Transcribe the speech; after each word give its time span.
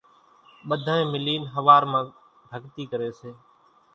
ٻڌانئين 0.67 1.07
ملين 1.13 1.41
ۿوار 1.53 1.83
مان 1.91 2.03
ڀڳتي 2.49 2.83
ڪري 2.91 3.09
سي 3.19 3.29